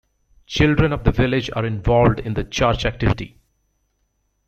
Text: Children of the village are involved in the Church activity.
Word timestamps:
Children 0.47 0.93
of 0.93 1.03
the 1.03 1.11
village 1.11 1.51
are 1.55 1.63
involved 1.63 2.19
in 2.19 2.33
the 2.33 2.43
Church 2.43 2.85
activity. 2.85 3.37